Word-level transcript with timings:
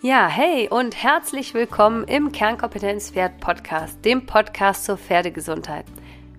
Ja, 0.00 0.28
hey 0.28 0.68
und 0.68 1.02
herzlich 1.02 1.54
willkommen 1.54 2.04
im 2.04 2.30
Kernkompetenz 2.30 3.10
Pferd 3.10 3.40
Podcast, 3.40 4.04
dem 4.04 4.26
Podcast 4.26 4.84
zur 4.84 4.96
Pferdegesundheit. 4.96 5.86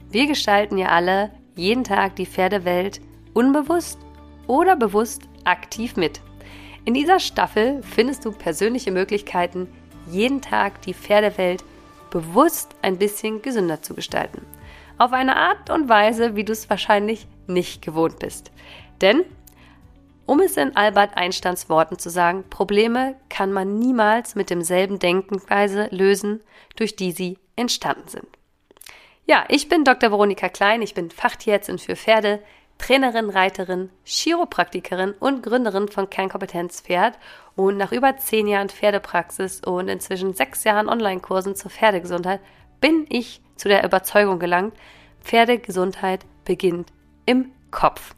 Wir 0.09 0.27
gestalten 0.27 0.77
ja 0.77 0.87
alle 0.87 1.31
jeden 1.57 1.83
Tag 1.83 2.15
die 2.15 2.25
Pferdewelt 2.25 3.01
unbewusst 3.33 3.99
oder 4.47 4.77
bewusst 4.77 5.23
aktiv 5.43 5.97
mit. 5.97 6.21
In 6.85 6.93
dieser 6.93 7.19
Staffel 7.19 7.83
findest 7.83 8.23
du 8.23 8.31
persönliche 8.31 8.93
Möglichkeiten, 8.93 9.67
jeden 10.09 10.41
Tag 10.41 10.81
die 10.83 10.93
Pferdewelt 10.93 11.61
bewusst 12.11 12.77
ein 12.81 12.97
bisschen 12.97 13.41
gesünder 13.41 13.81
zu 13.81 13.93
gestalten. 13.93 14.45
Auf 14.97 15.11
eine 15.11 15.35
Art 15.35 15.69
und 15.69 15.89
Weise, 15.89 16.37
wie 16.37 16.45
du 16.45 16.53
es 16.53 16.69
wahrscheinlich 16.69 17.27
nicht 17.45 17.81
gewohnt 17.81 18.19
bist. 18.19 18.53
Denn 19.01 19.25
um 20.29 20.41
es 20.41 20.57
in 20.57 20.75
Albert 20.75 21.17
Einsteins 21.17 21.69
Worten 21.69 21.97
zu 21.97 22.11
sagen, 22.11 22.43
Probleme 22.51 23.15
kann 23.29 23.51
man 23.51 23.79
niemals 23.79 24.35
mit 24.35 24.51
demselben 24.51 24.99
Denkenweise 24.99 25.87
lösen, 25.89 26.41
durch 26.75 26.95
die 26.95 27.11
sie 27.11 27.39
entstanden 27.55 28.07
sind. 28.07 28.27
Ja, 29.25 29.45
ich 29.47 29.69
bin 29.69 29.83
Dr. 29.83 30.11
Veronika 30.11 30.47
Klein, 30.47 30.83
ich 30.83 30.93
bin 30.93 31.09
Fachtierärztin 31.09 31.79
für 31.79 31.95
Pferde, 31.95 32.43
Trainerin, 32.77 33.31
Reiterin, 33.31 33.89
Chiropraktikerin 34.05 35.13
und 35.19 35.41
Gründerin 35.41 35.87
von 35.87 36.11
Kernkompetenz 36.11 36.81
Pferd 36.81 37.17
und 37.55 37.77
nach 37.77 37.91
über 37.91 38.17
zehn 38.17 38.47
Jahren 38.47 38.69
Pferdepraxis 38.69 39.61
und 39.65 39.87
inzwischen 39.87 40.35
sechs 40.35 40.63
Jahren 40.63 40.89
Online-Kursen 40.89 41.55
zur 41.55 41.71
Pferdegesundheit 41.71 42.39
bin 42.79 43.07
ich 43.09 43.41
zu 43.55 43.67
der 43.67 43.83
Überzeugung 43.83 44.37
gelangt, 44.37 44.75
Pferdegesundheit 45.21 46.23
beginnt 46.45 46.93
im 47.25 47.51
Kopf. 47.71 48.13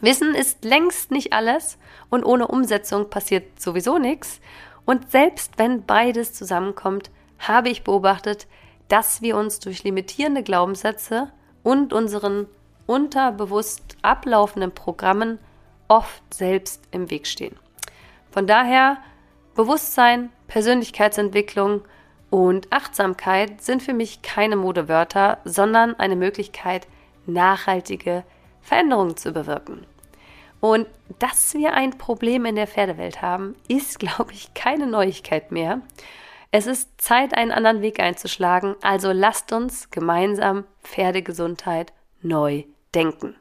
Wissen 0.00 0.34
ist 0.34 0.64
längst 0.64 1.10
nicht 1.10 1.32
alles 1.32 1.78
und 2.08 2.24
ohne 2.24 2.48
Umsetzung 2.48 3.10
passiert 3.10 3.60
sowieso 3.60 3.98
nichts. 3.98 4.40
Und 4.84 5.10
selbst 5.10 5.58
wenn 5.58 5.84
beides 5.84 6.32
zusammenkommt, 6.32 7.10
habe 7.38 7.68
ich 7.68 7.84
beobachtet, 7.84 8.46
dass 8.88 9.22
wir 9.22 9.36
uns 9.36 9.60
durch 9.60 9.84
limitierende 9.84 10.42
Glaubenssätze 10.42 11.30
und 11.62 11.92
unseren 11.92 12.46
unterbewusst 12.86 13.96
ablaufenden 14.02 14.72
Programmen 14.72 15.38
oft 15.88 16.22
selbst 16.32 16.82
im 16.90 17.10
Weg 17.10 17.26
stehen. 17.26 17.56
Von 18.30 18.46
daher 18.46 18.98
Bewusstsein, 19.54 20.30
Persönlichkeitsentwicklung 20.48 21.82
und 22.30 22.72
Achtsamkeit 22.72 23.60
sind 23.60 23.82
für 23.82 23.92
mich 23.92 24.22
keine 24.22 24.56
Modewörter, 24.56 25.38
sondern 25.44 25.94
eine 25.98 26.16
Möglichkeit, 26.16 26.86
nachhaltige 27.26 28.24
Veränderungen 28.62 29.16
zu 29.16 29.32
bewirken. 29.32 29.86
Und 30.60 30.86
dass 31.18 31.54
wir 31.54 31.72
ein 31.72 31.96
Problem 31.96 32.44
in 32.44 32.54
der 32.54 32.66
Pferdewelt 32.66 33.22
haben, 33.22 33.56
ist, 33.68 33.98
glaube 33.98 34.32
ich, 34.32 34.54
keine 34.54 34.86
Neuigkeit 34.86 35.50
mehr. 35.50 35.80
Es 36.52 36.66
ist 36.66 37.00
Zeit, 37.00 37.34
einen 37.34 37.52
anderen 37.52 37.80
Weg 37.80 38.00
einzuschlagen, 38.00 38.74
also 38.82 39.12
lasst 39.12 39.52
uns 39.52 39.90
gemeinsam 39.90 40.64
Pferdegesundheit 40.82 41.92
neu 42.22 42.64
denken. 42.94 43.36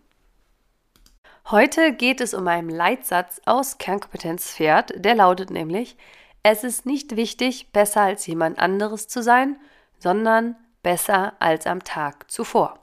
Heute 1.49 1.93
geht 1.93 2.21
es 2.21 2.35
um 2.35 2.47
einen 2.47 2.69
Leitsatz 2.69 3.41
aus 3.45 3.79
Kernkompetenz 3.79 4.53
Pferd, 4.53 4.93
der 4.95 5.15
lautet 5.15 5.49
nämlich, 5.49 5.97
es 6.43 6.63
ist 6.63 6.85
nicht 6.85 7.15
wichtig, 7.15 7.71
besser 7.71 8.01
als 8.01 8.27
jemand 8.27 8.59
anderes 8.59 9.07
zu 9.07 9.23
sein, 9.23 9.57
sondern 9.97 10.55
besser 10.83 11.33
als 11.39 11.65
am 11.65 11.83
Tag 11.83 12.29
zuvor. 12.29 12.79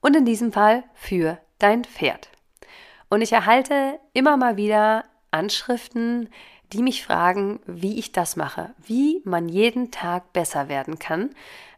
Und 0.00 0.16
in 0.16 0.24
diesem 0.24 0.52
Fall 0.52 0.82
für 0.94 1.38
dein 1.58 1.84
Pferd. 1.84 2.28
Und 3.08 3.22
ich 3.22 3.32
erhalte 3.32 3.98
immer 4.12 4.36
mal 4.36 4.56
wieder 4.56 5.04
Anschriften, 5.30 6.28
die 6.72 6.82
mich 6.82 7.04
fragen, 7.04 7.60
wie 7.66 7.98
ich 7.98 8.12
das 8.12 8.36
mache, 8.36 8.74
wie 8.84 9.22
man 9.24 9.48
jeden 9.48 9.90
Tag 9.90 10.32
besser 10.32 10.68
werden 10.68 10.98
kann. 10.98 11.30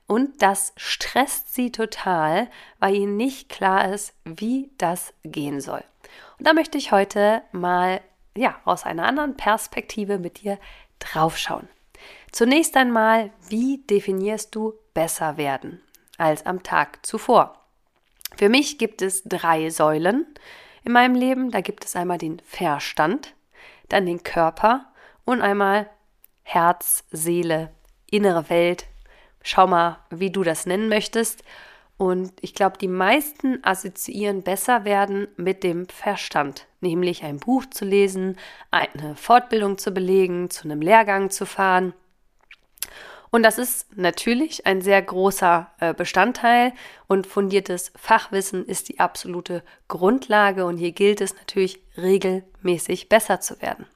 Und 0.06 0.42
das 0.42 0.73
stresst 0.77 1.55
sie 1.55 1.70
total, 1.70 2.48
weil 2.80 2.96
ihnen 2.96 3.17
nicht 3.17 3.48
klar 3.48 3.92
ist, 3.92 4.13
wie 4.24 4.70
das 4.79 5.14
gehen 5.23 5.61
soll. 5.61 5.85
Und 6.39 6.48
da 6.48 6.52
möchte 6.52 6.79
ich 6.79 6.90
heute 6.90 7.42
mal 7.52 8.01
ja, 8.36 8.58
aus 8.64 8.85
einer 8.85 9.07
anderen 9.07 9.36
Perspektive 9.36 10.19
mit 10.19 10.42
dir 10.42 10.58
draufschauen. 10.98 11.69
Zunächst 12.33 12.77
einmal, 12.77 13.30
wie 13.48 13.79
definierst 13.79 14.55
du 14.55 14.74
besser 14.95 15.36
werden 15.36 15.80
als 16.19 16.46
am 16.46 16.63
Tag 16.63 17.05
zuvor? 17.05 17.57
Für 18.36 18.48
mich 18.48 18.79
gibt 18.79 19.02
es 19.02 19.23
drei 19.24 19.70
Säulen 19.70 20.27
in 20.85 20.92
meinem 20.92 21.14
Leben. 21.14 21.51
Da 21.51 21.61
gibt 21.61 21.85
es 21.85 21.96
einmal 21.96 22.18
den 22.18 22.41
Verstand, 22.41 23.35
dann 23.89 24.07
den 24.07 24.23
Körper 24.23 24.86
und 25.24 25.41
einmal 25.41 25.89
Herz, 26.42 27.05
Seele, 27.11 27.70
innere 28.11 28.51
Welt. 28.51 28.86
Schau 29.42 29.67
mal, 29.67 29.98
wie 30.11 30.30
du 30.30 30.42
das 30.42 30.67
nennen 30.67 30.89
möchtest. 30.89 31.45
Und 31.96 32.33
ich 32.40 32.55
glaube, 32.55 32.79
die 32.79 32.89
meisten 32.89 33.63
assoziieren 33.63 34.42
besser 34.42 34.85
werden 34.85 35.29
mit 35.36 35.63
dem 35.63 35.86
Verstand, 35.89 36.67
nämlich 36.80 37.24
ein 37.24 37.39
Buch 37.39 37.67
zu 37.67 37.85
lesen, 37.85 38.39
eine 38.70 39.17
Fortbildung 39.17 39.77
zu 39.77 39.92
belegen, 39.92 40.48
zu 40.48 40.64
einem 40.64 40.80
Lehrgang 40.80 41.29
zu 41.29 41.45
fahren 41.45 41.92
und 43.30 43.42
das 43.42 43.58
ist 43.58 43.96
natürlich 43.96 44.67
ein 44.67 44.80
sehr 44.83 45.01
großer 45.01 45.70
äh, 45.79 45.95
Bestandteil 45.95 46.73
und 47.07 47.27
fundiertes 47.27 47.92
Fachwissen 47.96 48.67
ist 48.67 48.89
die 48.89 48.98
absolute 48.98 49.63
Grundlage 49.89 50.64
und 50.64 50.79
hier 50.79 50.92
gilt 50.92 51.20
es 51.20 51.36
natürlich 51.36 51.80
regelmäßig 51.96 53.08
besser 53.08 53.40
zu 53.40 53.61
werden. 53.63 53.86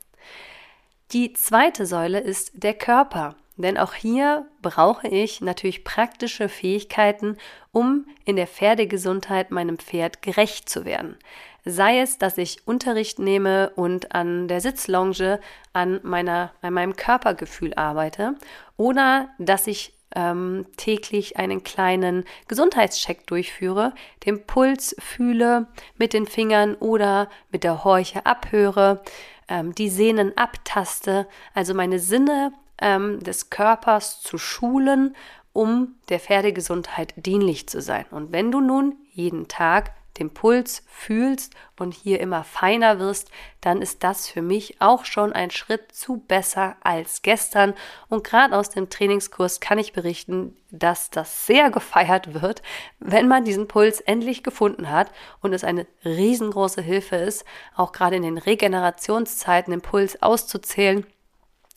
Die 1.13 1.33
zweite 1.33 1.87
Säule 1.87 2.21
ist 2.21 2.53
der 2.55 2.75
Körper. 2.75 3.37
Denn 3.57 3.79
auch 3.79 3.95
hier 3.95 4.47
brauche 4.63 5.07
ich 5.07 5.41
natürlich 5.41 5.85
praktische 5.85 6.49
Fähigkeiten, 6.49 7.37
um 7.71 8.07
in 8.25 8.35
der 8.35 8.49
Pferdegesundheit 8.49 9.53
meinem 9.53 9.79
Pferd 9.79 10.23
gerecht 10.23 10.69
zu 10.69 10.85
werden. 10.85 11.17
Sei 11.65 12.01
es, 12.01 12.19
dass 12.19 12.37
ich 12.37 12.67
Unterricht 12.67 13.19
nehme 13.19 13.71
und 13.71 14.15
an 14.15 14.49
der 14.49 14.61
Sitzlonge 14.61 15.41
an, 15.73 16.01
meiner, 16.03 16.53
an 16.61 16.75
meinem 16.75 16.95
Körpergefühl 16.95 17.73
arbeite 17.75 18.35
oder 18.77 19.31
dass 19.39 19.67
ich 19.67 19.95
ähm, 20.15 20.67
täglich 20.77 21.37
einen 21.39 21.65
kleinen 21.65 22.25
Gesundheitscheck 22.49 23.27
durchführe, 23.27 23.95
den 24.25 24.47
Puls 24.47 24.95
fühle 24.99 25.67
mit 25.97 26.13
den 26.13 26.27
Fingern 26.27 26.75
oder 26.77 27.29
mit 27.51 27.65
der 27.65 27.85
Horche 27.85 28.25
abhöre, 28.25 29.03
ähm, 29.49 29.75
die 29.75 29.89
Sehnen 29.89 30.37
abtaste, 30.37 31.27
also 31.55 31.75
meine 31.75 31.99
Sinne 31.99 32.53
ähm, 32.81 33.21
des 33.21 33.51
Körpers 33.51 34.21
zu 34.21 34.39
schulen, 34.39 35.17
um 35.53 35.95
der 36.09 36.21
Pferdegesundheit 36.21 37.15
dienlich 37.17 37.69
zu 37.69 37.81
sein. 37.81 38.07
Und 38.11 38.33
wenn 38.33 38.51
du 38.51 38.61
nun 38.61 38.97
jeden 39.13 39.49
Tag 39.49 39.93
den 40.19 40.33
Puls 40.33 40.83
fühlst 40.87 41.55
und 41.79 41.93
hier 41.93 42.21
immer 42.21 42.45
feiner 42.45 42.99
wirst, 42.99 43.31
dann 43.61 43.83
ist 43.83 44.05
das 44.05 44.29
für 44.29 44.43
mich 44.43 44.81
auch 44.81 45.05
schon 45.05 45.33
ein 45.33 45.51
Schritt 45.51 45.93
zu 45.93 46.19
besser 46.19 46.77
als 46.83 47.23
gestern. 47.23 47.75
Und 48.09 48.25
gerade 48.25 48.57
aus 48.57 48.71
dem 48.71 48.91
Trainingskurs 48.91 49.61
kann 49.61 49.79
ich 49.79 49.93
berichten, 49.93 50.57
dass 50.71 51.11
das 51.11 51.47
sehr 51.47 51.71
gefeiert 51.71 52.41
wird, 52.41 52.63
wenn 53.01 53.29
man 53.29 53.45
diesen 53.45 53.69
Puls 53.69 54.01
endlich 54.01 54.43
gefunden 54.43 54.91
hat 54.91 55.11
und 55.41 55.53
es 55.53 55.65
eine 55.65 55.87
riesengroße 56.05 56.83
Hilfe 56.83 57.17
ist, 57.17 57.45
auch 57.75 57.93
gerade 57.93 58.17
in 58.17 58.23
den 58.23 58.39
Regenerationszeiten 58.39 59.73
den 59.73 59.81
Puls 59.81 60.23
auszuzählen. 60.23 61.07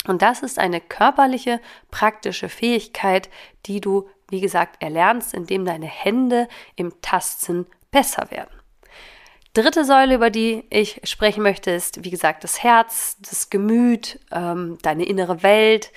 Und 0.08 0.22
das 0.22 0.42
ist 0.42 0.58
eine 0.58 0.80
körperliche, 0.80 1.60
praktische 1.92 2.50
Fähigkeit, 2.50 3.30
die 3.66 3.82
du, 3.82 4.10
wie 4.30 4.42
gesagt, 4.42 4.82
erlernst, 4.82 5.34
indem 5.34 5.66
deine 5.66 5.88
Hände 5.88 6.48
im 6.76 7.02
Tasten 7.02 7.66
besser 7.92 8.30
werden. 8.32 8.52
Dritte 9.54 9.86
Säule, 9.86 10.16
über 10.16 10.30
die 10.30 10.66
ich 10.70 11.02
sprechen 11.04 11.42
möchte, 11.42 11.72
ist, 11.72 12.04
wie 12.04 12.12
gesagt, 12.12 12.44
das 12.44 12.62
Herz, 12.62 13.18
das 13.20 13.50
Gemüt, 13.50 14.20
ähm, 14.32 14.78
deine 14.84 15.06
innere 15.06 15.42
Welt. 15.42 15.92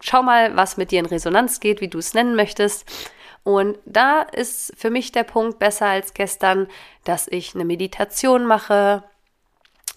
Schau 0.00 0.22
mal, 0.22 0.56
was 0.56 0.76
mit 0.76 0.90
dir 0.90 0.98
in 0.98 1.06
Resonanz 1.06 1.60
geht, 1.60 1.80
wie 1.80 1.88
du 1.88 1.98
es 1.98 2.12
nennen 2.12 2.34
möchtest. 2.34 2.84
Und 3.44 3.78
da 3.84 4.22
ist 4.22 4.72
für 4.76 4.90
mich 4.90 5.12
der 5.12 5.22
Punkt 5.22 5.60
besser 5.60 5.86
als 5.86 6.12
gestern, 6.12 6.66
dass 7.04 7.28
ich 7.28 7.54
eine 7.54 7.64
Meditation 7.64 8.44
mache, 8.44 9.04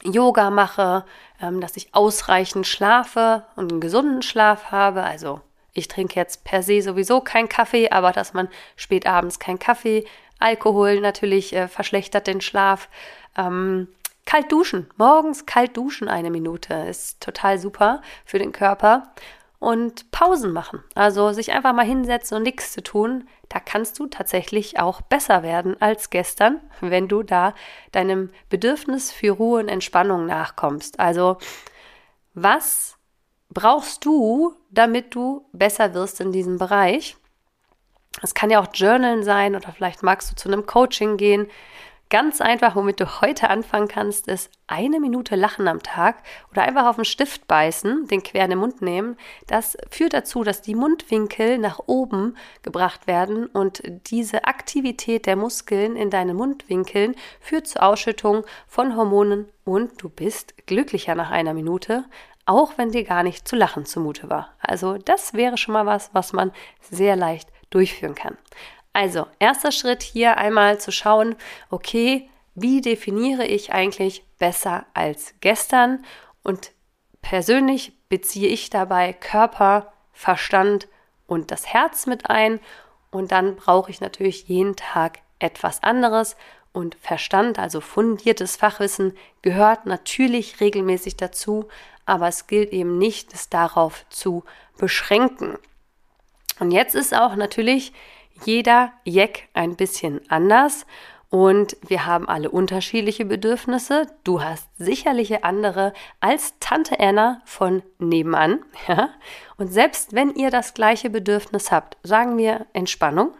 Yoga 0.04 0.52
mache, 0.52 1.06
ähm, 1.42 1.60
dass 1.62 1.75
ich 1.75 1.95
ausreichend 1.95 2.68
schlafe 2.68 3.45
und 3.56 3.72
einen 3.72 3.81
gesunden 3.81 4.22
Schlaf 4.22 4.66
habe. 4.66 5.02
Also 5.02 5.42
ich 5.74 5.88
trinke 5.88 6.19
jetzt 6.19 6.44
per 6.44 6.62
se 6.62 6.84
sowieso 6.84 7.22
keinen 7.22 7.50
Kaffee, 7.50 7.90
aber 7.90 8.12
dass 8.12 8.34
man 8.34 8.50
spät 8.75 9.07
abends 9.07 9.40
keinen 9.40 9.57
Kaffee 9.60 10.06
Alkohol 10.40 11.02
natürlich 11.02 11.54
äh, 11.54 11.68
verschlechtert 11.68 12.28
den 12.28 12.42
Schlaf. 12.42 12.90
Ähm, 13.38 13.88
kalt 14.26 14.52
duschen, 14.52 14.90
morgens 14.98 15.46
kalt 15.46 15.76
duschen 15.76 16.08
eine 16.08 16.32
Minute 16.32 16.74
ist 16.74 17.22
total 17.22 17.58
super 17.58 18.02
für 18.26 18.40
den 18.40 18.52
Körper. 18.52 19.14
Und 19.60 20.10
Pausen 20.12 20.54
machen, 20.54 20.82
also 20.96 21.34
sich 21.34 21.52
einfach 21.52 21.74
mal 21.74 21.86
hinsetzen 21.86 22.38
und 22.38 22.44
nichts 22.44 22.72
zu 22.72 22.82
tun, 22.82 23.28
da 23.50 23.60
kannst 23.60 24.00
du 24.00 24.08
tatsächlich 24.08 24.80
auch 24.80 25.02
besser 25.02 25.44
werden 25.44 25.76
als 25.82 26.10
gestern, 26.10 26.62
wenn 26.80 27.10
du 27.10 27.24
da 27.24 27.54
deinem 27.92 28.30
Bedürfnis 28.50 29.12
für 29.12 29.32
Ruhe 29.32 29.60
und 29.60 29.68
Entspannung 29.68 30.28
nachkommst. 30.28 30.98
Also 31.02 31.40
was 32.34 32.98
brauchst 33.50 34.06
du, 34.06 34.56
damit 34.70 35.14
du 35.14 35.46
besser 35.52 35.94
wirst 35.94 36.22
in 36.22 36.32
diesem 36.32 36.58
Bereich? 36.58 37.18
Es 38.21 38.33
kann 38.33 38.50
ja 38.50 38.60
auch 38.62 38.68
Journalen 38.74 39.24
sein 39.24 39.56
oder 39.56 39.71
vielleicht 39.71 40.04
magst 40.04 40.31
du 40.31 40.36
zu 40.36 40.50
einem 40.50 40.66
Coaching 40.66 41.18
gehen. 41.18 41.48
Ganz 42.12 42.42
einfach, 42.42 42.75
womit 42.75 43.00
du 43.00 43.21
heute 43.21 43.51
anfangen 43.51 43.88
kannst, 43.88 44.27
ist 44.27 44.50
eine 44.66 45.00
Minute 45.00 45.36
Lachen 45.36 45.68
am 45.68 45.83
Tag 45.83 46.24
oder 46.50 46.63
einfach 46.63 46.88
auf 46.88 46.95
den 46.95 47.06
Stift 47.06 47.48
beißen, 47.48 48.07
den 48.07 48.24
quer 48.24 48.45
in 48.45 48.50
den 48.50 48.57
Mund 48.57 48.81
nehmen. 48.81 49.16
Das 49.45 49.77
führt 49.92 50.13
dazu, 50.13 50.44
dass 50.44 50.63
die 50.63 50.74
Mundwinkel 50.74 51.60
nach 51.60 51.80
oben 51.86 52.36
gebracht 52.63 53.06
werden 53.06 53.45
und 53.45 53.83
diese 54.10 54.45
Aktivität 54.45 55.27
der 55.27 55.36
Muskeln 55.36 55.95
in 55.95 56.10
deinen 56.10 56.36
Mundwinkeln 56.36 57.16
führt 57.39 57.68
zur 57.68 57.83
Ausschüttung 57.83 58.44
von 58.68 58.95
Hormonen 58.95 59.48
und 59.63 60.01
du 60.01 60.10
bist 60.10 60.66
glücklicher 60.66 61.13
nach 61.13 61.30
einer 61.30 61.54
Minute, 61.54 62.06
auch 62.48 62.80
wenn 62.80 62.92
dir 62.92 63.04
gar 63.04 63.21
nicht 63.21 63.48
zu 63.48 63.56
lachen 63.56 63.86
zumute 63.86 64.31
war. 64.31 64.56
Also 64.60 64.98
das 64.98 65.36
wäre 65.36 65.57
schon 65.57 65.74
mal 65.74 65.86
was, 65.86 66.10
was 66.13 66.33
man 66.33 66.51
sehr 66.81 67.16
leicht 67.16 67.50
durchführen 67.69 68.16
kann. 68.16 68.38
Also, 68.94 69.27
erster 69.39 69.71
Schritt 69.71 70.04
hier 70.04 70.38
einmal 70.38 70.80
zu 70.80 70.92
schauen, 70.92 71.36
okay, 71.69 72.30
wie 72.56 72.81
definiere 72.81 73.45
ich 73.45 73.71
eigentlich 73.71 74.24
besser 74.38 74.86
als 74.94 75.36
gestern? 75.42 76.04
Und 76.44 76.71
persönlich 77.21 77.94
beziehe 78.10 78.50
ich 78.50 78.69
dabei 78.69 79.13
Körper, 79.13 79.94
Verstand 80.12 80.88
und 81.27 81.51
das 81.51 81.68
Herz 81.68 82.07
mit 82.07 82.30
ein. 82.30 82.60
Und 83.12 83.31
dann 83.31 83.56
brauche 83.56 83.92
ich 83.92 84.01
natürlich 84.01 84.48
jeden 84.48 84.75
Tag 84.75 85.19
etwas 85.39 85.83
anderes. 85.83 86.36
Und 86.71 86.95
Verstand, 86.95 87.57
also 87.57 87.81
fundiertes 87.81 88.56
Fachwissen, 88.56 89.16
gehört 89.42 89.86
natürlich 89.86 90.60
regelmäßig 90.60 91.18
dazu, 91.18 91.68
aber 92.06 92.27
es 92.27 92.48
gilt 92.48 92.71
eben 92.71 92.98
nicht, 92.98 93.33
es 93.33 93.50
darauf 93.50 94.06
zu 94.10 94.44
beschränken. 94.77 95.57
Und 96.60 96.72
jetzt 96.72 96.96
ist 96.96 97.16
auch 97.16 97.36
natürlich 97.36 97.94
jeder 98.46 98.94
Jack 99.06 99.44
ein 99.54 99.76
bisschen 99.76 100.22
anders 100.30 100.86
und 101.30 101.78
wir 101.88 102.08
haben 102.08 102.28
alle 102.28 102.50
unterschiedliche 102.50 103.24
Bedürfnisse. 103.24 104.08
Du 104.24 104.42
hast 104.42 104.68
sicherlich 104.78 105.44
andere 105.44 105.94
als 106.20 106.56
Tante 106.60 107.00
Anna 107.00 107.42
von 107.46 107.84
nebenan. 108.00 108.60
Ja? 108.88 109.10
Und 109.58 109.72
selbst 109.72 110.14
wenn 110.14 110.34
ihr 110.34 110.50
das 110.50 110.74
gleiche 110.74 111.10
Bedürfnis 111.10 111.72
habt, 111.72 111.98
sagen 112.02 112.38
wir 112.38 112.66
Entspannung, 112.74 113.34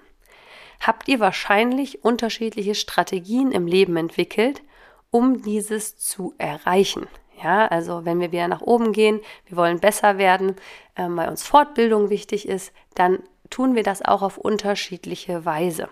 habt 0.80 1.08
ihr 1.08 1.20
wahrscheinlich 1.20 2.04
unterschiedliche 2.04 2.76
Strategien 2.76 3.52
im 3.52 3.66
Leben 3.66 3.98
entwickelt, 3.98 4.62
um 5.10 5.42
dieses 5.42 5.98
zu 5.98 6.36
erreichen. 6.38 7.08
Ja, 7.42 7.68
also 7.68 8.06
wenn 8.06 8.20
wir 8.20 8.32
wieder 8.32 8.48
nach 8.48 8.62
oben 8.62 8.92
gehen, 8.92 9.22
wir 9.46 9.58
wollen 9.58 9.80
besser 9.80 10.18
werden, 10.18 10.56
äh, 10.96 11.06
weil 11.08 11.30
uns 11.30 11.44
Fortbildung 11.44 12.10
wichtig 12.10 12.48
ist, 12.48 12.74
dann 12.96 13.20
tun 13.50 13.76
wir 13.76 13.84
das 13.84 14.02
auch 14.04 14.22
auf 14.22 14.38
unterschiedliche 14.38 15.46
Weise. 15.46 15.90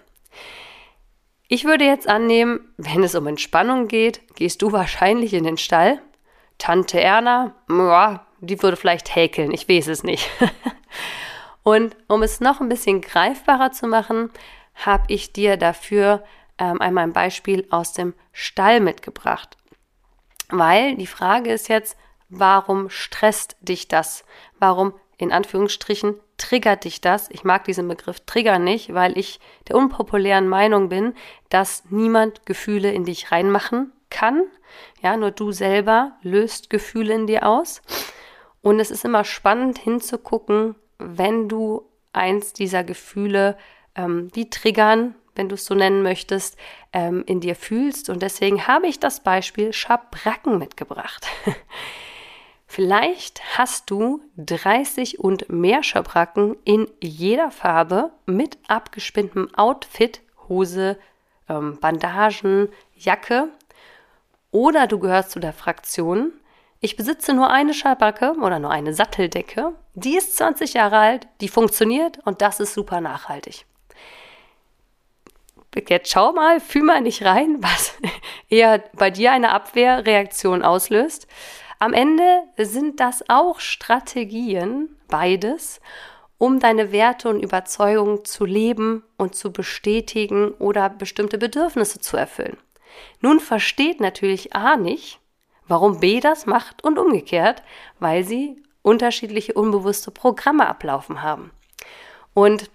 Ich 1.48 1.64
würde 1.64 1.86
jetzt 1.86 2.10
annehmen, 2.10 2.60
wenn 2.78 3.04
es 3.04 3.16
um 3.16 3.26
Entspannung 3.28 3.88
geht, 3.88 4.36
gehst 4.36 4.62
du 4.62 4.72
wahrscheinlich 4.74 5.34
in 5.34 5.46
den 5.46 5.58
Stall. 5.58 6.02
Tante 6.58 7.00
Erna, 7.00 7.54
die 8.40 8.62
würde 8.62 8.78
vielleicht 8.78 9.16
häkeln, 9.16 9.52
ich 9.52 9.70
weiß 9.70 9.88
es 9.88 10.04
nicht. 10.04 10.30
Und 11.64 11.96
um 12.08 12.24
es 12.24 12.40
noch 12.40 12.62
ein 12.62 12.70
bisschen 12.70 13.02
greifbarer 13.02 13.72
zu 13.72 13.88
machen, 13.88 14.32
habe 14.74 15.04
ich 15.08 15.34
dir 15.34 15.58
dafür 15.58 16.24
ähm, 16.58 16.82
einmal 16.82 17.04
ein 17.04 17.14
Beispiel 17.14 17.68
aus 17.70 17.94
dem 17.94 18.14
Stall 18.32 18.80
mitgebracht. 18.80 19.58
Weil 20.50 20.96
die 20.96 21.08
Frage 21.08 21.52
ist 21.52 21.68
jetzt, 21.68 21.98
warum 22.30 22.90
stresst 22.90 23.58
dich 23.62 23.88
das? 23.88 24.24
Warum 24.60 24.94
in 25.18 25.32
Anführungsstrichen 25.32 26.16
triggert 26.38 26.84
dich 26.84 27.02
das? 27.02 27.30
Ich 27.32 27.44
mag 27.44 27.64
diesen 27.66 27.88
Begriff 27.88 28.22
Trigger 28.26 28.60
nicht, 28.60 28.94
weil 28.94 29.18
ich 29.18 29.40
der 29.68 29.76
unpopulären 29.76 30.48
Meinung 30.48 30.90
bin, 30.90 31.14
dass 31.50 31.84
niemand 31.90 32.46
Gefühle 32.46 32.92
in 32.92 33.06
dich 33.06 33.32
reinmachen 33.32 33.92
kann. 34.10 34.44
Ja, 35.02 35.18
nur 35.18 35.32
du 35.32 35.52
selber 35.52 36.14
löst 36.22 36.70
Gefühle 36.70 37.14
in 37.14 37.28
dir 37.28 37.48
aus. 37.48 37.82
Und 38.62 38.80
es 38.80 38.92
ist 38.92 39.06
immer 39.06 39.24
spannend 39.24 39.78
hinzugucken, 39.78 40.76
wenn 40.98 41.48
du 41.48 41.90
eins 42.14 42.54
dieser 42.54 42.84
Gefühle, 42.84 43.58
ähm, 43.96 44.30
die 44.32 44.50
triggern, 44.50 45.16
wenn 45.38 45.50
du 45.50 45.56
es 45.56 45.66
so 45.66 45.76
nennen 45.76 46.02
möchtest, 46.02 46.58
ähm, 46.94 47.24
in 47.26 47.40
dir 47.40 47.56
fühlst. 47.56 48.10
Und 48.10 48.22
deswegen 48.22 48.68
habe 48.68 48.88
ich 48.88 49.00
das 49.00 49.22
Beispiel 49.22 49.74
Schabracken 49.74 50.58
mitgebracht. 50.58 51.28
Vielleicht 52.68 53.58
hast 53.58 53.90
du 53.90 54.22
30 54.38 55.20
und 55.20 55.50
mehr 55.50 55.84
Schabracken 55.84 56.58
in 56.66 56.88
jeder 57.02 57.50
Farbe 57.52 58.12
mit 58.26 58.58
abgespinntem 58.68 59.54
Outfit, 59.56 60.22
Hose, 60.50 60.98
ähm, 61.48 61.80
Bandagen, 61.80 62.70
Jacke. 62.94 63.48
Oder 64.52 64.88
du 64.88 65.00
gehörst 65.00 65.32
zu 65.32 65.40
der 65.40 65.54
Fraktion, 65.54 66.34
ich 66.80 66.96
besitze 66.96 67.34
nur 67.34 67.50
eine 67.50 67.74
Schabracke 67.74 68.36
oder 68.40 68.60
nur 68.60 68.70
eine 68.70 68.94
Satteldecke. 68.94 69.74
Die 69.96 70.16
ist 70.16 70.38
20 70.38 70.74
Jahre 70.74 70.98
alt, 71.00 71.28
die 71.42 71.48
funktioniert 71.48 72.20
und 72.26 72.42
das 72.42 72.60
ist 72.60 72.74
super 72.74 73.02
nachhaltig. 73.02 73.66
Jetzt 75.88 76.12
schau 76.12 76.32
mal, 76.32 76.60
fühl 76.60 76.84
mal 76.84 77.02
nicht 77.02 77.24
rein, 77.24 77.58
was 77.62 77.94
eher 78.50 78.84
bei 78.94 79.12
dir 79.12 79.32
eine 79.32 79.52
Abwehrreaktion 79.52 80.64
auslöst. 80.64 81.28
Am 81.80 81.94
Ende 81.94 82.44
sind 82.58 83.00
das 83.00 83.24
auch 83.30 83.60
Strategien, 83.60 84.96
beides, 85.08 85.80
um 86.40 86.60
deine 86.60 86.92
Werte 86.92 87.30
und 87.30 87.42
Überzeugungen 87.42 88.26
zu 88.26 88.46
leben 88.46 89.04
und 89.18 89.36
zu 89.36 89.52
bestätigen 89.52 90.52
oder 90.52 90.90
bestimmte 90.90 91.38
Bedürfnisse 91.38 92.00
zu 92.00 92.18
erfüllen. 92.18 92.58
Nun 93.22 93.40
versteht 93.40 94.00
natürlich 94.00 94.54
A 94.56 94.76
nicht, 94.76 95.20
warum 95.68 96.00
B 96.00 96.20
das 96.20 96.46
macht 96.46 96.84
und 96.84 96.98
umgekehrt, 96.98 97.62
weil 98.00 98.24
sie 98.24 98.62
unterschiedliche 98.82 99.54
unbewusste 99.54 100.12
Programme 100.12 100.68
ablaufen 100.68 101.22
haben. 101.22 101.52
Und 102.34 102.70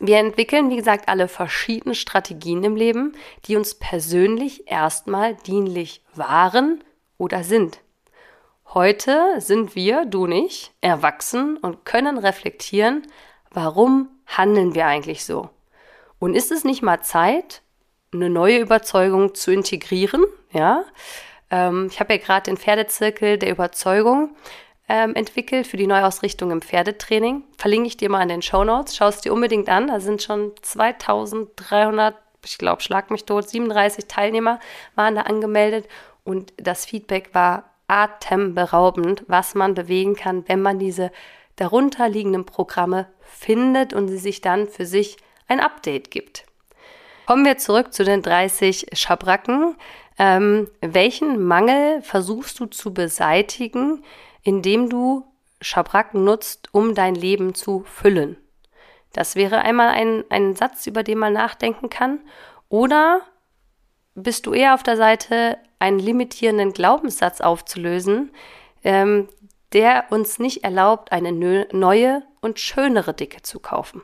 wir 0.00 0.18
entwickeln, 0.18 0.70
wie 0.70 0.76
gesagt, 0.76 1.08
alle 1.08 1.28
verschiedene 1.28 1.94
Strategien 1.94 2.64
im 2.64 2.76
Leben, 2.76 3.14
die 3.46 3.56
uns 3.56 3.74
persönlich 3.74 4.70
erstmal 4.70 5.34
dienlich 5.34 6.02
waren 6.14 6.82
oder 7.18 7.44
sind. 7.44 7.80
Heute 8.72 9.40
sind 9.40 9.74
wir, 9.76 10.04
du 10.04 10.26
nicht, 10.26 10.72
erwachsen 10.80 11.56
und 11.56 11.84
können 11.84 12.18
reflektieren, 12.18 13.06
warum 13.50 14.08
handeln 14.26 14.74
wir 14.74 14.86
eigentlich 14.86 15.24
so? 15.24 15.50
Und 16.18 16.34
ist 16.34 16.50
es 16.50 16.64
nicht 16.64 16.82
mal 16.82 17.02
Zeit, 17.02 17.62
eine 18.12 18.30
neue 18.30 18.58
Überzeugung 18.58 19.34
zu 19.34 19.52
integrieren? 19.52 20.24
Ja, 20.50 20.84
ähm, 21.50 21.88
ich 21.90 22.00
habe 22.00 22.14
ja 22.14 22.20
gerade 22.20 22.44
den 22.44 22.56
Pferdezirkel 22.56 23.38
der 23.38 23.50
Überzeugung 23.50 24.34
ähm, 24.88 25.14
entwickelt 25.14 25.66
für 25.66 25.76
die 25.76 25.86
Neuausrichtung 25.86 26.50
im 26.50 26.62
Pferdetraining. 26.62 27.42
Verlinke 27.56 27.86
ich 27.86 27.96
dir 27.96 28.10
mal 28.10 28.22
in 28.22 28.28
den 28.28 28.42
Show 28.42 28.64
Notes. 28.64 28.96
Schau 28.96 29.08
es 29.08 29.20
dir 29.20 29.32
unbedingt 29.32 29.68
an. 29.68 29.88
Da 29.88 30.00
sind 30.00 30.22
schon 30.22 30.52
2300, 30.60 32.14
ich 32.44 32.58
glaube, 32.58 32.82
schlag 32.82 33.10
mich 33.10 33.24
tot, 33.24 33.48
37 33.48 34.06
Teilnehmer 34.06 34.60
waren 34.94 35.14
da 35.14 35.22
angemeldet 35.22 35.88
und 36.24 36.52
das 36.56 36.84
Feedback 36.84 37.30
war 37.32 37.70
atemberaubend, 37.86 39.24
was 39.26 39.54
man 39.54 39.74
bewegen 39.74 40.16
kann, 40.16 40.44
wenn 40.48 40.62
man 40.62 40.78
diese 40.78 41.10
darunterliegenden 41.56 42.44
Programme 42.44 43.06
findet 43.20 43.92
und 43.92 44.08
sie 44.08 44.18
sich 44.18 44.40
dann 44.40 44.68
für 44.68 44.86
sich 44.86 45.16
ein 45.48 45.60
Update 45.60 46.10
gibt. 46.10 46.44
Kommen 47.26 47.44
wir 47.44 47.58
zurück 47.58 47.92
zu 47.92 48.04
den 48.04 48.22
30 48.22 48.86
Schabracken. 48.92 49.76
Ähm, 50.18 50.68
welchen 50.80 51.44
Mangel 51.44 52.02
versuchst 52.02 52.60
du 52.60 52.66
zu 52.66 52.92
beseitigen, 52.94 54.04
indem 54.44 54.88
du 54.88 55.24
Schabracken 55.60 56.22
nutzt, 56.22 56.68
um 56.72 56.94
dein 56.94 57.14
Leben 57.14 57.54
zu 57.54 57.82
füllen? 57.84 58.36
Das 59.12 59.36
wäre 59.36 59.60
einmal 59.60 59.88
ein, 59.88 60.24
ein 60.28 60.54
Satz, 60.54 60.86
über 60.86 61.02
den 61.02 61.18
man 61.18 61.32
nachdenken 61.32 61.88
kann. 61.88 62.20
Oder 62.68 63.22
bist 64.14 64.46
du 64.46 64.52
eher 64.52 64.74
auf 64.74 64.82
der 64.82 64.96
Seite, 64.96 65.58
einen 65.78 65.98
limitierenden 65.98 66.72
Glaubenssatz 66.72 67.40
aufzulösen, 67.40 68.30
ähm, 68.82 69.28
der 69.72 70.06
uns 70.10 70.38
nicht 70.38 70.64
erlaubt, 70.64 71.12
eine 71.12 71.32
neue 71.32 72.22
und 72.40 72.60
schönere 72.60 73.12
Dicke 73.12 73.42
zu 73.42 73.58
kaufen. 73.58 74.02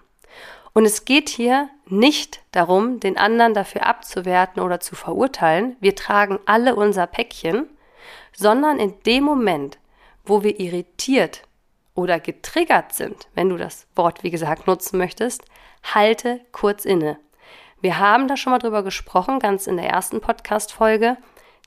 Und 0.73 0.85
es 0.85 1.05
geht 1.05 1.29
hier 1.29 1.69
nicht 1.87 2.41
darum, 2.53 3.01
den 3.01 3.17
anderen 3.17 3.55
dafür 3.55 3.87
abzuwerten 3.87 4.63
oder 4.63 4.81
zu 4.81 4.95
verurteilen. 4.95 5.77
Wir 5.81 5.97
tragen 5.97 6.39
alle 6.47 6.77
unser 6.77 7.07
Päckchen, 7.07 7.69
sondern 8.33 8.79
in 8.79 8.95
dem 9.05 9.25
Moment, 9.25 9.79
wo 10.25 10.43
wir 10.43 10.61
irritiert 10.61 11.43
oder 11.95 12.21
getriggert 12.21 12.93
sind, 12.95 13.29
wenn 13.35 13.49
du 13.49 13.57
das 13.57 13.87
Wort, 13.95 14.23
wie 14.23 14.31
gesagt, 14.31 14.67
nutzen 14.67 14.99
möchtest, 14.99 15.45
halte 15.83 16.41
kurz 16.53 16.85
inne. 16.85 17.19
Wir 17.81 17.99
haben 17.99 18.29
da 18.29 18.37
schon 18.37 18.53
mal 18.53 18.59
drüber 18.59 18.83
gesprochen, 18.83 19.39
ganz 19.39 19.67
in 19.67 19.77
der 19.77 19.89
ersten 19.89 20.21
Podcast-Folge. 20.21 21.17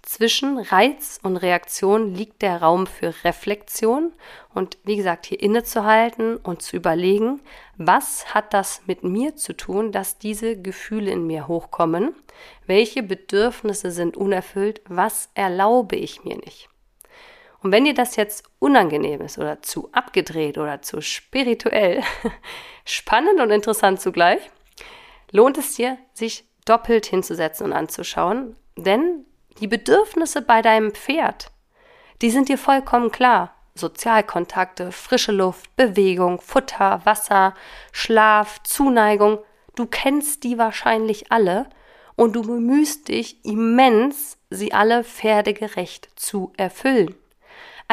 Zwischen 0.04 0.60
Reiz 0.60 1.18
und 1.24 1.38
Reaktion 1.38 2.14
liegt 2.14 2.42
der 2.42 2.62
Raum 2.62 2.88
für 2.88 3.16
Reflexion 3.24 4.12
und 4.54 4.78
wie 4.84 4.98
gesagt, 4.98 5.26
hier 5.26 5.40
innezuhalten 5.40 6.36
und 6.36 6.62
zu 6.62 6.76
überlegen, 6.76 7.40
was 7.78 8.34
hat 8.34 8.54
das 8.54 8.82
mit 8.86 9.04
mir 9.04 9.38
zu 9.38 9.54
tun, 9.54 9.94
dass 9.94 10.18
diese 10.18 10.62
Gefühle 10.62 11.10
in 11.10 11.26
mir 11.26 11.48
hochkommen? 11.48 12.14
Welche 12.68 13.02
Bedürfnisse 13.02 13.92
sind 13.92 14.18
unerfüllt? 14.18 14.82
Was 14.90 15.30
erlaube 15.36 15.96
ich 15.96 16.26
mir 16.26 16.36
nicht? 16.36 16.70
Und 17.64 17.72
wenn 17.72 17.86
dir 17.86 17.94
das 17.94 18.18
jetzt 18.18 18.44
unangenehm 18.60 19.22
ist 19.22 19.40
oder 19.40 19.62
zu 19.62 19.90
abgedreht 19.94 20.58
oder 20.58 20.82
zu 20.82 21.02
spirituell, 21.02 22.04
spannend 22.86 23.40
und 23.40 23.52
interessant 23.52 24.02
zugleich, 24.02 24.42
lohnt 25.32 25.58
es 25.58 25.76
dir, 25.76 25.98
sich 26.14 26.46
doppelt 26.66 27.06
hinzusetzen 27.06 27.66
und 27.66 27.74
anzuschauen, 27.74 28.58
denn 28.76 29.26
die 29.60 29.68
Bedürfnisse 29.68 30.42
bei 30.42 30.62
deinem 30.62 30.92
Pferd, 30.92 31.52
die 32.22 32.32
sind 32.32 32.50
dir 32.50 32.58
vollkommen 32.58 33.12
klar. 33.12 33.56
Sozialkontakte, 33.76 34.92
frische 34.92 35.32
Luft, 35.32 35.76
Bewegung, 35.76 36.40
Futter, 36.42 37.02
Wasser, 37.06 37.56
Schlaf, 37.92 38.62
Zuneigung, 38.64 39.40
du 39.76 39.88
kennst 39.88 40.44
die 40.44 40.60
wahrscheinlich 40.60 41.32
alle 41.32 41.68
und 42.16 42.36
du 42.36 42.44
bemühst 42.44 43.08
dich 43.08 43.44
immens, 43.44 44.38
sie 44.52 44.74
alle 44.74 45.04
pferdegerecht 45.04 46.10
zu 46.16 46.54
erfüllen. 46.56 47.16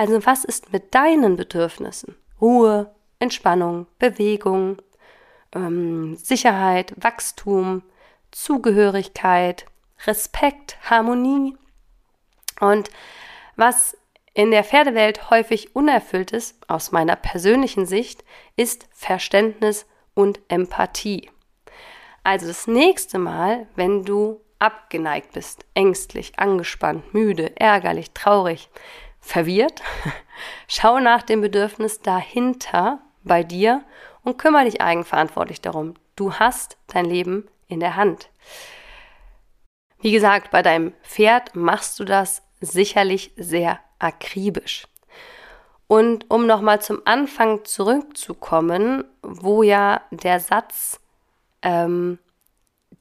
Also 0.00 0.24
was 0.24 0.44
ist 0.44 0.72
mit 0.72 0.94
deinen 0.94 1.36
Bedürfnissen? 1.36 2.16
Ruhe, 2.40 2.90
Entspannung, 3.18 3.86
Bewegung, 3.98 4.80
ähm, 5.54 6.16
Sicherheit, 6.16 6.94
Wachstum, 6.96 7.82
Zugehörigkeit, 8.30 9.66
Respekt, 10.06 10.78
Harmonie. 10.88 11.54
Und 12.60 12.88
was 13.56 13.94
in 14.32 14.50
der 14.50 14.64
Pferdewelt 14.64 15.28
häufig 15.28 15.76
unerfüllt 15.76 16.30
ist, 16.30 16.56
aus 16.66 16.92
meiner 16.92 17.16
persönlichen 17.16 17.84
Sicht, 17.84 18.24
ist 18.56 18.88
Verständnis 18.94 19.84
und 20.14 20.40
Empathie. 20.48 21.28
Also 22.24 22.46
das 22.46 22.66
nächste 22.66 23.18
Mal, 23.18 23.66
wenn 23.76 24.04
du 24.06 24.40
abgeneigt 24.58 25.32
bist, 25.32 25.66
ängstlich, 25.74 26.38
angespannt, 26.38 27.12
müde, 27.12 27.52
ärgerlich, 27.60 28.12
traurig, 28.12 28.70
verwirrt, 29.20 29.82
schau 30.68 30.98
nach 31.00 31.22
dem 31.22 31.40
Bedürfnis 31.40 32.00
dahinter 32.00 33.00
bei 33.22 33.42
dir 33.42 33.84
und 34.22 34.38
kümmere 34.38 34.64
dich 34.64 34.80
eigenverantwortlich 34.80 35.60
darum. 35.60 35.94
Du 36.16 36.34
hast 36.34 36.76
dein 36.88 37.04
Leben 37.04 37.48
in 37.68 37.80
der 37.80 37.96
Hand. 37.96 38.30
Wie 40.00 40.12
gesagt, 40.12 40.50
bei 40.50 40.62
deinem 40.62 40.92
Pferd 41.02 41.54
machst 41.54 41.98
du 42.00 42.04
das 42.04 42.42
sicherlich 42.60 43.32
sehr 43.36 43.80
akribisch. 43.98 44.86
Und 45.86 46.30
um 46.30 46.46
nochmal 46.46 46.80
zum 46.80 47.02
Anfang 47.04 47.64
zurückzukommen, 47.64 49.04
wo 49.22 49.62
ja 49.62 50.02
der 50.10 50.40
Satz 50.40 51.00
ähm, 51.62 52.18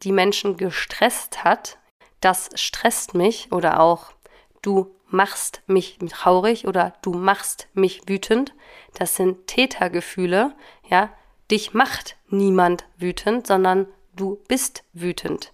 die 0.01 0.11
Menschen 0.11 0.57
gestresst 0.57 1.43
hat, 1.43 1.77
das 2.19 2.49
stresst 2.55 3.13
mich 3.13 3.51
oder 3.51 3.79
auch 3.79 4.11
du 4.61 4.93
machst 5.09 5.61
mich 5.67 5.97
traurig 6.09 6.67
oder 6.67 6.93
du 7.01 7.13
machst 7.13 7.67
mich 7.73 8.07
wütend, 8.07 8.53
das 8.97 9.15
sind 9.15 9.47
Tätergefühle, 9.47 10.53
ja, 10.89 11.09
dich 11.51 11.73
macht 11.73 12.15
niemand 12.29 12.85
wütend, 12.97 13.47
sondern 13.47 13.87
du 14.15 14.39
bist 14.47 14.83
wütend. 14.93 15.53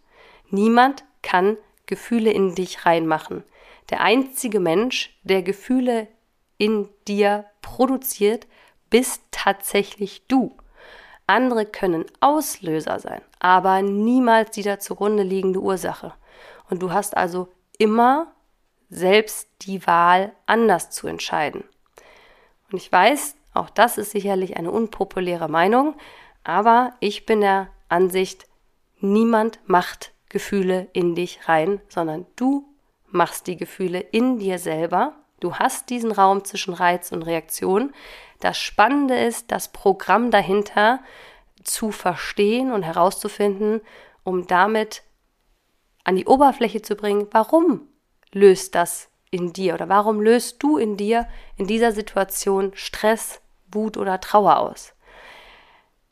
Niemand 0.49 1.05
kann 1.21 1.57
Gefühle 1.85 2.31
in 2.31 2.55
dich 2.55 2.85
reinmachen. 2.85 3.43
Der 3.89 4.01
einzige 4.01 4.59
Mensch, 4.59 5.17
der 5.23 5.41
Gefühle 5.41 6.07
in 6.57 6.89
dir 7.07 7.45
produziert, 7.61 8.47
bist 8.89 9.21
tatsächlich 9.31 10.27
du. 10.27 10.55
Andere 11.27 11.65
können 11.65 12.05
Auslöser 12.19 12.99
sein, 12.99 13.21
aber 13.39 13.81
niemals 13.81 14.51
die 14.51 14.63
da 14.63 14.79
zugrunde 14.79 15.23
liegende 15.23 15.59
Ursache. 15.59 16.13
Und 16.69 16.81
du 16.81 16.91
hast 16.91 17.17
also 17.17 17.47
immer 17.77 18.34
selbst 18.89 19.49
die 19.61 19.85
Wahl, 19.87 20.33
anders 20.45 20.89
zu 20.91 21.07
entscheiden. 21.07 21.63
Und 22.71 22.77
ich 22.77 22.91
weiß, 22.91 23.35
auch 23.53 23.69
das 23.69 23.97
ist 23.97 24.11
sicherlich 24.11 24.57
eine 24.57 24.71
unpopuläre 24.71 25.47
Meinung, 25.49 25.95
aber 26.43 26.93
ich 26.99 27.25
bin 27.25 27.41
der 27.41 27.69
Ansicht, 27.89 28.45
niemand 28.99 29.59
macht 29.65 30.11
Gefühle 30.29 30.87
in 30.93 31.15
dich 31.15 31.47
rein, 31.47 31.81
sondern 31.87 32.25
du 32.35 32.67
machst 33.07 33.47
die 33.47 33.57
Gefühle 33.57 33.99
in 33.99 34.39
dir 34.39 34.59
selber. 34.59 35.13
Du 35.39 35.55
hast 35.55 35.89
diesen 35.89 36.11
Raum 36.11 36.43
zwischen 36.43 36.73
Reiz 36.73 37.11
und 37.11 37.23
Reaktion. 37.23 37.93
Das 38.39 38.57
Spannende 38.57 39.17
ist, 39.17 39.51
das 39.51 39.71
Programm 39.71 40.31
dahinter 40.31 40.99
zu 41.63 41.91
verstehen 41.91 42.71
und 42.71 42.83
herauszufinden, 42.83 43.81
um 44.23 44.47
damit 44.47 45.03
an 46.03 46.15
die 46.15 46.25
Oberfläche 46.25 46.81
zu 46.81 46.95
bringen, 46.95 47.27
warum 47.31 47.87
löst 48.35 48.75
das 48.75 49.09
in 49.31 49.53
dir 49.53 49.73
oder 49.73 49.89
warum 49.89 50.21
löst 50.21 50.61
du 50.61 50.77
in 50.77 50.97
dir 50.97 51.27
in 51.57 51.65
dieser 51.65 51.91
Situation 51.91 52.71
Stress, 52.75 53.41
Wut 53.71 53.97
oder 53.97 54.21
Trauer 54.21 54.59
aus? 54.59 54.93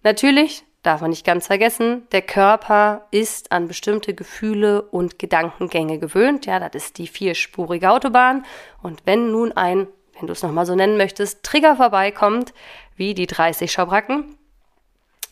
Natürlich 0.01 0.63
darf 0.81 1.01
man 1.01 1.11
nicht 1.11 1.25
ganz 1.25 1.47
vergessen, 1.47 2.07
der 2.11 2.21
Körper 2.21 3.07
ist 3.11 3.51
an 3.51 3.67
bestimmte 3.67 4.13
Gefühle 4.13 4.81
und 4.81 5.19
Gedankengänge 5.19 5.99
gewöhnt. 5.99 6.45
Ja, 6.45 6.59
das 6.59 6.75
ist 6.75 6.97
die 6.97 7.07
vierspurige 7.07 7.91
Autobahn. 7.91 8.45
Und 8.81 9.01
wenn 9.05 9.31
nun 9.31 9.53
ein, 9.53 9.87
wenn 10.17 10.27
du 10.27 10.33
es 10.33 10.43
nochmal 10.43 10.65
so 10.65 10.75
nennen 10.75 10.97
möchtest, 10.97 11.43
Trigger 11.43 11.75
vorbeikommt, 11.75 12.53
wie 12.95 13.13
die 13.13 13.27
30 13.27 13.71
Schabracken, 13.71 14.37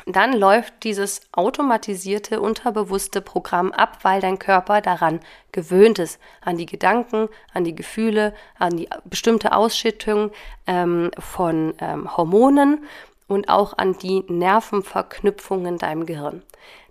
dann 0.06 0.34
läuft 0.34 0.84
dieses 0.84 1.22
automatisierte, 1.32 2.42
unterbewusste 2.42 3.22
Programm 3.22 3.72
ab, 3.72 4.00
weil 4.04 4.22
dein 4.22 4.40
Körper 4.40 4.82
daran 4.82 5.20
gewöhnt 5.52 6.00
ist, 6.00 6.20
an 6.42 6.58
die 6.58 6.66
Gedanken, 6.66 7.30
an 7.54 7.64
die 7.64 7.76
Gefühle, 7.76 8.34
an 8.58 8.78
die 8.78 8.90
bestimmte 9.06 9.54
Ausschüttung 9.54 10.32
ähm, 10.68 11.12
von 11.20 11.74
ähm, 11.80 12.16
Hormonen 12.16 12.86
und 13.28 13.50
auch 13.50 13.78
an 13.78 13.98
die 13.98 14.24
Nervenverknüpfungen 14.28 15.66
in 15.66 15.78
deinem 15.78 16.06
Gehirn. 16.06 16.44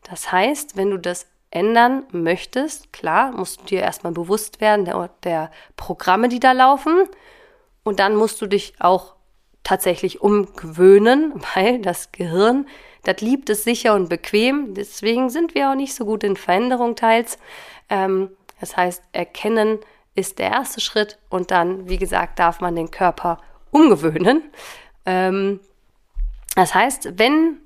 Das 0.08 0.32
heißt, 0.32 0.76
wenn 0.76 0.90
du 0.90 0.98
das 0.98 1.26
ändern 1.50 2.04
möchtest, 2.12 2.92
klar, 2.92 3.32
musst 3.32 3.60
du 3.60 3.64
dir 3.66 3.80
erstmal 3.80 4.12
bewusst 4.12 4.60
werden 4.60 4.84
der, 4.84 5.10
der 5.24 5.50
Programme, 5.76 6.28
die 6.28 6.40
da 6.40 6.52
laufen. 6.52 7.08
Und 7.82 7.98
dann 7.98 8.14
musst 8.14 8.40
du 8.40 8.46
dich 8.46 8.74
auch 8.78 9.14
tatsächlich 9.64 10.20
umgewöhnen, 10.20 11.34
weil 11.54 11.80
das 11.80 12.12
Gehirn, 12.12 12.66
das 13.04 13.20
liebt 13.20 13.50
es 13.50 13.64
sicher 13.64 13.94
und 13.94 14.08
bequem. 14.08 14.74
Deswegen 14.74 15.30
sind 15.30 15.54
wir 15.54 15.70
auch 15.70 15.74
nicht 15.74 15.94
so 15.94 16.04
gut 16.04 16.24
in 16.24 16.36
Veränderung 16.36 16.96
teils. 16.96 17.38
Ähm, 17.88 18.30
das 18.60 18.76
heißt, 18.76 19.02
erkennen 19.12 19.78
ist 20.14 20.38
der 20.38 20.50
erste 20.50 20.80
Schritt 20.80 21.18
und 21.28 21.50
dann, 21.50 21.88
wie 21.88 21.96
gesagt, 21.96 22.38
darf 22.38 22.60
man 22.60 22.76
den 22.76 22.90
Körper 22.90 23.38
umgewöhnen. 23.70 24.42
Ähm, 25.06 25.60
das 26.54 26.74
heißt, 26.74 27.18
wenn, 27.18 27.58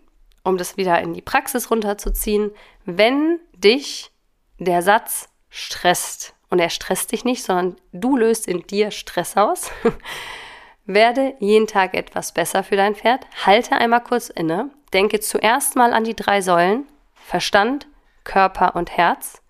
um 0.44 0.56
das 0.56 0.76
wieder 0.76 1.00
in 1.00 1.14
die 1.14 1.22
Praxis 1.22 1.70
runterzuziehen, 1.70 2.50
wenn 2.84 3.40
dich 3.56 4.12
der 4.58 4.82
Satz 4.82 5.28
stresst, 5.48 6.34
und 6.50 6.60
er 6.60 6.70
stresst 6.70 7.10
dich 7.10 7.24
nicht, 7.24 7.42
sondern 7.42 7.76
du 7.92 8.16
löst 8.16 8.46
in 8.46 8.62
dir 8.62 8.92
Stress 8.92 9.36
aus, 9.36 9.70
werde 10.86 11.34
jeden 11.38 11.66
Tag 11.66 11.94
etwas 11.94 12.32
besser 12.32 12.62
für 12.62 12.76
dein 12.76 12.94
Pferd, 12.94 13.26
halte 13.44 13.76
einmal 13.76 14.02
kurz 14.02 14.28
inne, 14.28 14.70
denke 14.92 15.20
zuerst 15.20 15.76
mal 15.76 15.92
an 15.92 16.04
die 16.04 16.16
drei 16.16 16.40
Säulen, 16.40 16.86
Verstand, 17.14 17.86
Körper 18.24 18.76
und 18.76 18.96
Herz. 18.96 19.42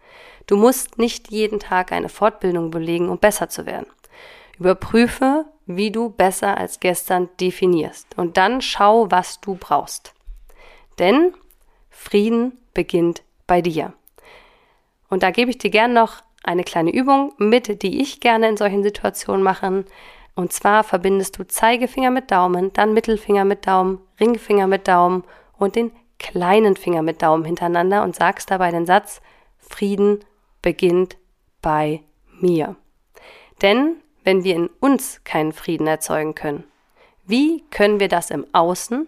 Du 0.46 0.56
musst 0.56 0.98
nicht 0.98 1.30
jeden 1.30 1.58
Tag 1.58 1.92
eine 1.92 2.08
Fortbildung 2.08 2.70
belegen, 2.70 3.08
um 3.08 3.18
besser 3.18 3.48
zu 3.48 3.66
werden. 3.66 3.86
Überprüfe, 4.58 5.46
wie 5.66 5.90
du 5.90 6.10
besser 6.10 6.56
als 6.56 6.80
gestern 6.80 7.28
definierst 7.40 8.06
und 8.16 8.36
dann 8.36 8.60
schau, 8.60 9.10
was 9.10 9.40
du 9.40 9.56
brauchst. 9.56 10.14
Denn 10.98 11.34
Frieden 11.90 12.58
beginnt 12.74 13.22
bei 13.46 13.62
dir. 13.62 13.92
Und 15.08 15.22
da 15.22 15.30
gebe 15.30 15.50
ich 15.50 15.58
dir 15.58 15.70
gern 15.70 15.92
noch 15.92 16.22
eine 16.42 16.64
kleine 16.64 16.92
Übung 16.92 17.32
mit, 17.38 17.82
die 17.82 18.02
ich 18.02 18.20
gerne 18.20 18.48
in 18.48 18.56
solchen 18.56 18.82
Situationen 18.82 19.42
mache. 19.42 19.84
Und 20.34 20.52
zwar 20.52 20.82
verbindest 20.82 21.38
du 21.38 21.46
Zeigefinger 21.46 22.10
mit 22.10 22.30
Daumen, 22.30 22.72
dann 22.72 22.92
Mittelfinger 22.92 23.44
mit 23.44 23.66
Daumen, 23.66 24.00
Ringfinger 24.18 24.66
mit 24.66 24.88
Daumen 24.88 25.24
und 25.58 25.76
den 25.76 25.92
kleinen 26.18 26.76
Finger 26.76 27.02
mit 27.02 27.22
Daumen 27.22 27.44
hintereinander 27.44 28.02
und 28.02 28.16
sagst 28.16 28.50
dabei 28.50 28.70
den 28.70 28.86
Satz, 28.86 29.20
Frieden 29.58 30.24
beginnt 30.62 31.16
bei 31.62 32.02
mir. 32.40 32.76
Denn 33.62 33.96
wenn 34.24 34.42
wir 34.42 34.56
in 34.56 34.70
uns 34.80 35.22
keinen 35.24 35.52
Frieden 35.52 35.86
erzeugen 35.86 36.34
können? 36.34 36.64
Wie 37.26 37.64
können 37.70 38.00
wir 38.00 38.08
das 38.08 38.30
im 38.30 38.46
Außen, 38.52 39.06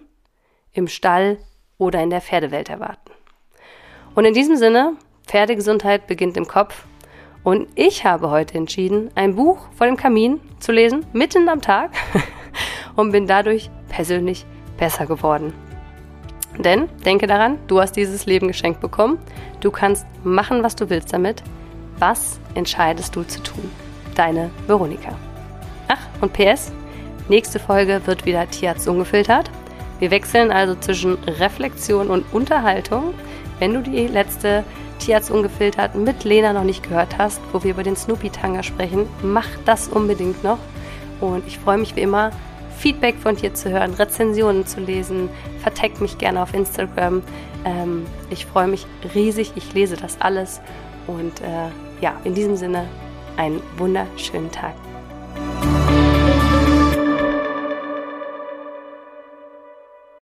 im 0.73 0.89
Stall 0.89 1.39
oder 1.79 2.03
in 2.03 2.11
der 2.11 2.21
Pferdewelt 2.21 2.69
erwarten? 2.69 3.13
Und 4.15 4.25
in 4.25 4.35
diesem 4.35 4.57
Sinne, 4.57 4.97
Pferdegesundheit 5.27 6.07
beginnt 6.07 6.37
im 6.37 6.47
Kopf 6.47 6.87
Und 7.47 7.69
ich 7.77 8.05
habe 8.05 8.31
heute 8.31 8.59
entschieden, 8.59 9.13
ein 9.15 9.37
Buch 9.37 9.69
vor 9.77 9.87
dem 9.87 9.97
Kamin 9.97 10.41
zu 10.59 10.73
lesen, 10.73 11.07
mitten 11.13 11.49
am 11.49 11.61
Tag, 11.61 11.93
und 12.97 13.13
bin 13.13 13.29
dadurch 13.29 13.71
persönlich 13.89 14.45
besser 14.79 15.07
geworden. 15.07 15.55
Denn 16.59 16.89
denke 17.05 17.29
daran, 17.29 17.61
du 17.69 17.81
hast 17.81 17.93
dieses 17.93 18.27
Leben 18.27 18.49
geschenkt 18.49 18.81
bekommen. 18.81 19.21
Du 19.61 19.71
kannst 19.71 20.07
machen, 20.25 20.65
was 20.65 20.75
du 20.75 20.91
willst 20.91 21.13
damit. 21.13 21.45
Was 22.01 22.41
entscheidest 22.57 23.15
du 23.15 23.23
zu 23.23 23.41
tun? 23.45 23.71
Deine 24.17 24.51
Veronika. 24.67 25.17
Ach, 25.87 26.01
und 26.21 26.33
PS, 26.33 26.73
nächste 27.29 27.61
Folge 27.61 28.05
wird 28.07 28.27
wieder 28.27 28.51
Tierarzt 28.51 28.89
ungefiltert. 28.89 29.53
Wir 29.99 30.11
wechseln 30.11 30.51
also 30.51 30.75
zwischen 30.75 31.15
Reflexion 31.25 32.09
und 32.09 32.25
Unterhaltung. 32.33 33.15
Wenn 33.59 33.75
du 33.75 33.83
die 33.83 34.07
letzte 34.07 34.65
Tierarzt 34.99 35.31
ungefiltert 35.31 35.95
mit 35.95 36.25
Lena 36.25 36.53
noch 36.53 36.65
nicht 36.65 36.83
gehört 36.83 37.19
hast, 37.19 37.41
wo 37.53 37.63
wir 37.63 37.71
über 37.71 37.83
den 37.83 37.97
Snoopy-Tanger 37.97 38.63
sprechen, 38.63 39.09
mach 39.23 39.49
das 39.65 39.89
unbedingt 39.89 40.43
noch. 40.45 40.59
Und 41.21 41.47
ich 41.47 41.59
freue 41.59 41.79
mich 41.79 41.97
wie 41.97 42.03
immer, 42.03 42.31
Feedback 42.79 43.17
von 43.17 43.37
dir 43.37 43.55
zu 43.55 43.71
hören, 43.71 43.95
Rezensionen 43.95 44.67
zu 44.67 44.81
lesen. 44.81 45.31
Vertag 45.63 46.01
mich 46.01 46.19
gerne 46.19 46.43
auf 46.43 46.53
Instagram. 46.53 47.23
Ähm, 47.65 48.07
ich 48.31 48.45
freue 48.45 48.69
mich 48.69 48.87
riesig, 49.15 49.53
ich 49.57 49.73
lese 49.73 49.97
das 49.97 50.21
alles. 50.21 50.61
Und 51.07 51.41
äh, 51.41 51.71
ja, 52.01 52.15
in 52.25 52.35
diesem 52.35 52.57
Sinne, 52.57 52.87
einen 53.37 53.63
wunderschönen 53.79 54.51
Tag. 54.51 54.75